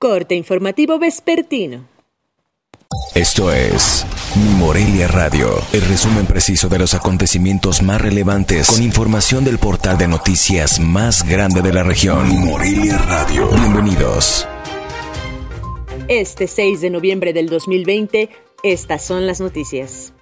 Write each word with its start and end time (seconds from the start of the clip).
Corte 0.00 0.36
informativo 0.36 1.00
vespertino. 1.00 1.88
Esto 3.16 3.52
es 3.52 4.06
Mi 4.36 4.54
Morelia 4.54 5.08
Radio, 5.08 5.48
el 5.72 5.80
resumen 5.80 6.24
preciso 6.24 6.68
de 6.68 6.78
los 6.78 6.94
acontecimientos 6.94 7.82
más 7.82 8.00
relevantes 8.00 8.68
con 8.68 8.80
información 8.80 9.44
del 9.44 9.58
portal 9.58 9.98
de 9.98 10.06
noticias 10.06 10.78
más 10.78 11.28
grande 11.28 11.62
de 11.62 11.72
la 11.72 11.82
región. 11.82 12.28
Mi 12.28 12.36
Morelia 12.36 12.96
Radio. 12.96 13.48
Bienvenidos. 13.48 14.46
Este 16.06 16.46
6 16.46 16.80
de 16.80 16.90
noviembre 16.90 17.32
del 17.32 17.48
2020, 17.48 18.30
estas 18.62 19.04
son 19.04 19.26
las 19.26 19.40
noticias. 19.40 20.12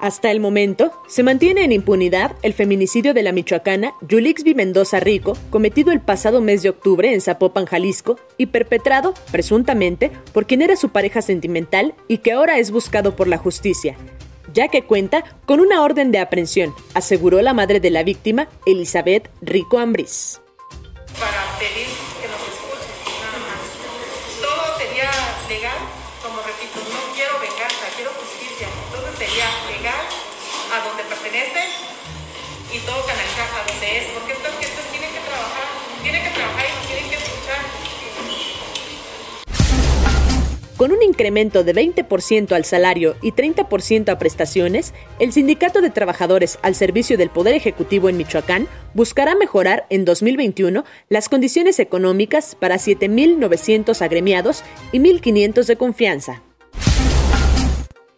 Hasta 0.00 0.30
el 0.30 0.38
momento, 0.38 0.92
se 1.08 1.24
mantiene 1.24 1.64
en 1.64 1.72
impunidad 1.72 2.36
el 2.42 2.54
feminicidio 2.54 3.14
de 3.14 3.24
la 3.24 3.32
michoacana 3.32 3.94
Yulixby 4.02 4.54
Mendoza 4.54 5.00
Rico, 5.00 5.36
cometido 5.50 5.90
el 5.90 6.00
pasado 6.00 6.40
mes 6.40 6.62
de 6.62 6.68
octubre 6.68 7.12
en 7.12 7.20
Zapopan, 7.20 7.66
Jalisco, 7.66 8.16
y 8.36 8.46
perpetrado, 8.46 9.14
presuntamente, 9.32 10.12
por 10.32 10.46
quien 10.46 10.62
era 10.62 10.76
su 10.76 10.90
pareja 10.90 11.20
sentimental 11.20 11.94
y 12.06 12.18
que 12.18 12.30
ahora 12.30 12.58
es 12.58 12.70
buscado 12.70 13.16
por 13.16 13.26
la 13.26 13.38
justicia, 13.38 13.96
ya 14.54 14.68
que 14.68 14.82
cuenta 14.82 15.24
con 15.46 15.58
una 15.58 15.82
orden 15.82 16.12
de 16.12 16.20
aprehensión, 16.20 16.72
aseguró 16.94 17.42
la 17.42 17.52
madre 17.52 17.80
de 17.80 17.90
la 17.90 18.04
víctima, 18.04 18.48
Elizabeth 18.66 19.28
Rico 19.42 19.78
Ambris. 19.78 20.40
Para 21.18 21.58
pedir 21.58 21.88
que 22.22 22.28
nos 22.28 22.42
escuchen, 22.46 22.94
nada 23.18 23.38
más. 23.50 23.66
Todo 24.40 24.78
sería 24.78 25.10
legal, 25.48 25.78
como 26.22 26.38
repito, 26.42 26.78
no 26.86 27.14
quiero 27.16 27.37
sería 29.38 29.78
legal 29.78 30.06
a 30.74 30.88
donde 30.88 31.04
pertenece 31.04 31.60
y 32.74 32.78
todo 32.80 33.06
canalizar 33.06 33.46
a 33.54 33.70
donde 33.70 33.98
es, 33.98 34.06
porque 34.12 34.32
estas 34.32 34.52
gentes 34.52 34.84
tienen 34.90 35.10
que 35.12 35.20
trabajar, 35.20 35.64
tienen 36.02 36.24
que 36.24 36.30
trabajar 36.30 36.66
y 36.66 36.72
nos 36.74 36.86
tienen 36.86 37.10
que 37.10 37.16
escuchar. 37.16 37.60
Con 40.76 40.92
un 40.92 41.02
incremento 41.02 41.64
de 41.64 41.74
20% 41.74 42.52
al 42.52 42.64
salario 42.64 43.16
y 43.22 43.32
30% 43.32 44.10
a 44.10 44.18
prestaciones, 44.18 44.92
el 45.18 45.32
Sindicato 45.32 45.80
de 45.82 45.90
Trabajadores 45.90 46.58
al 46.62 46.74
Servicio 46.74 47.16
del 47.16 47.30
Poder 47.30 47.54
Ejecutivo 47.54 48.08
en 48.08 48.16
Michoacán 48.16 48.68
buscará 48.94 49.34
mejorar 49.36 49.86
en 49.88 50.04
2021 50.04 50.84
las 51.08 51.28
condiciones 51.28 51.78
económicas 51.78 52.56
para 52.56 52.76
7.900 52.76 54.02
agremiados 54.02 54.64
y 54.92 54.98
1.500 54.98 55.64
de 55.64 55.76
confianza. 55.76 56.42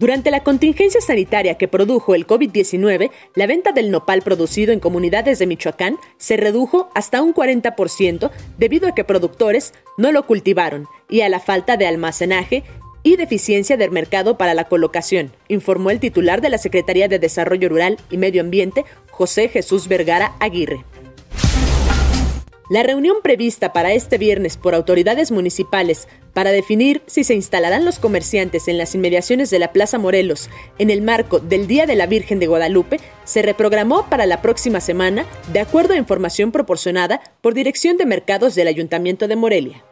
Durante 0.00 0.30
la 0.30 0.42
contingencia 0.42 1.02
sanitaria 1.02 1.58
que 1.58 1.68
produjo 1.68 2.14
el 2.14 2.26
COVID-19, 2.26 3.10
la 3.34 3.46
venta 3.46 3.72
del 3.72 3.90
nopal 3.90 4.22
producido 4.22 4.72
en 4.72 4.80
comunidades 4.80 5.38
de 5.38 5.46
Michoacán 5.46 5.98
se 6.16 6.38
redujo 6.38 6.88
hasta 6.94 7.20
un 7.20 7.34
40% 7.34 8.30
debido 8.56 8.88
a 8.88 8.94
que 8.94 9.04
productores 9.04 9.74
no 9.98 10.10
lo 10.10 10.26
cultivaron 10.26 10.86
y 11.10 11.20
a 11.20 11.28
la 11.28 11.38
falta 11.38 11.76
de 11.76 11.86
almacenaje 11.86 12.64
y 13.02 13.16
deficiencia 13.16 13.76
del 13.76 13.90
mercado 13.90 14.38
para 14.38 14.54
la 14.54 14.64
colocación, 14.64 15.32
informó 15.48 15.90
el 15.90 16.00
titular 16.00 16.40
de 16.40 16.48
la 16.48 16.56
Secretaría 16.56 17.06
de 17.06 17.18
Desarrollo 17.18 17.68
Rural 17.68 17.98
y 18.10 18.16
Medio 18.16 18.40
Ambiente, 18.40 18.86
José 19.10 19.48
Jesús 19.48 19.86
Vergara 19.86 20.32
Aguirre. 20.40 20.82
La 22.70 22.84
reunión 22.84 23.16
prevista 23.20 23.72
para 23.72 23.94
este 23.94 24.16
viernes 24.16 24.56
por 24.56 24.76
autoridades 24.76 25.32
municipales 25.32 26.06
para 26.32 26.52
definir 26.52 27.02
si 27.06 27.24
se 27.24 27.34
instalarán 27.34 27.84
los 27.84 27.98
comerciantes 27.98 28.68
en 28.68 28.78
las 28.78 28.94
inmediaciones 28.94 29.50
de 29.50 29.58
la 29.58 29.72
Plaza 29.72 29.98
Morelos 29.98 30.48
en 30.78 30.90
el 30.90 31.02
marco 31.02 31.40
del 31.40 31.66
Día 31.66 31.86
de 31.86 31.96
la 31.96 32.06
Virgen 32.06 32.38
de 32.38 32.46
Guadalupe 32.46 33.00
se 33.24 33.42
reprogramó 33.42 34.08
para 34.08 34.24
la 34.24 34.40
próxima 34.40 34.80
semana 34.80 35.26
de 35.52 35.58
acuerdo 35.58 35.94
a 35.94 35.96
información 35.96 36.52
proporcionada 36.52 37.20
por 37.40 37.54
Dirección 37.54 37.96
de 37.96 38.06
Mercados 38.06 38.54
del 38.54 38.68
Ayuntamiento 38.68 39.26
de 39.26 39.34
Morelia. 39.34 39.84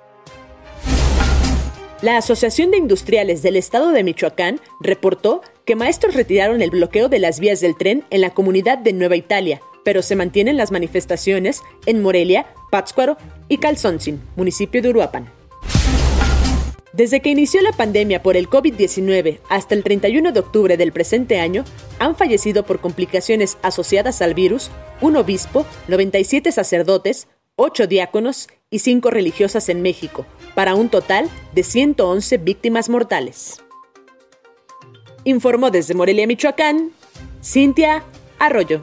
La 2.01 2.17
Asociación 2.17 2.71
de 2.71 2.79
Industriales 2.79 3.43
del 3.43 3.57
Estado 3.57 3.91
de 3.91 4.05
Michoacán 4.05 4.61
reportó 4.79 5.43
que 5.65 5.75
maestros 5.75 6.15
retiraron 6.15 6.63
el 6.63 6.71
bloqueo 6.71 7.09
de 7.09 7.19
las 7.19 7.41
vías 7.41 7.61
del 7.61 7.77
tren 7.77 8.05
en 8.11 8.21
la 8.21 8.31
comunidad 8.31 8.79
de 8.79 8.93
Nueva 8.93 9.17
Italia, 9.17 9.61
pero 9.89 10.03
se 10.03 10.17
mantienen 10.17 10.59
las 10.59 10.71
manifestaciones 10.71 11.63
en 11.87 12.03
Morelia, 12.03 12.45
Pátzcuaro 12.71 13.17
y 13.49 13.57
Calzoncin, 13.57 14.21
municipio 14.37 14.83
de 14.83 14.91
Uruapan. 14.91 15.33
Desde 16.93 17.23
que 17.23 17.31
inició 17.31 17.63
la 17.63 17.73
pandemia 17.73 18.23
por 18.23 18.37
el 18.37 18.51
COVID-19 18.51 19.41
hasta 19.49 19.75
el 19.75 19.83
31 19.83 20.33
de 20.33 20.41
octubre 20.41 20.77
del 20.77 20.93
presente 20.93 21.41
año, 21.41 21.65
han 21.99 22.17
fallecido 22.17 22.67
por 22.67 22.81
complicaciones 22.81 23.57
asociadas 23.63 24.21
al 24.21 24.35
virus 24.35 24.71
un 25.01 25.17
obispo, 25.17 25.65
97 25.87 26.53
sacerdotes, 26.53 27.27
8 27.57 27.87
diáconos 27.87 28.49
y 28.69 28.81
5 28.81 29.11
religiosas 29.11 29.71
en 29.71 29.81
México, 29.81 30.27
para 30.55 30.75
un 30.75 30.91
total 30.91 31.31
de 31.55 31.63
111 31.63 32.37
víctimas 32.37 32.91
mortales. 32.91 33.63
Informó 35.25 35.71
desde 35.71 35.95
Morelia, 35.95 36.27
Michoacán, 36.27 36.91
Cintia 37.43 38.05
Arroyo. 38.39 38.83